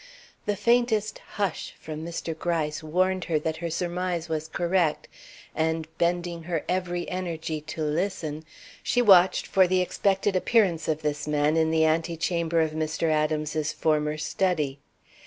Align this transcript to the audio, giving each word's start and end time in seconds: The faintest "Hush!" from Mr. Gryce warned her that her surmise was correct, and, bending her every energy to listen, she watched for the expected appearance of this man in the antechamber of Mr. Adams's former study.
The 0.47 0.55
faintest 0.55 1.19
"Hush!" 1.33 1.75
from 1.79 2.03
Mr. 2.03 2.35
Gryce 2.35 2.81
warned 2.81 3.25
her 3.25 3.37
that 3.37 3.57
her 3.57 3.69
surmise 3.69 4.27
was 4.29 4.47
correct, 4.47 5.07
and, 5.55 5.87
bending 5.99 6.41
her 6.45 6.65
every 6.67 7.07
energy 7.07 7.61
to 7.67 7.83
listen, 7.83 8.43
she 8.81 8.99
watched 9.03 9.45
for 9.45 9.67
the 9.67 9.79
expected 9.81 10.35
appearance 10.35 10.87
of 10.87 11.03
this 11.03 11.27
man 11.27 11.55
in 11.55 11.69
the 11.69 11.85
antechamber 11.85 12.61
of 12.61 12.71
Mr. 12.71 13.11
Adams's 13.11 13.71
former 13.73 14.17
study. 14.17 14.79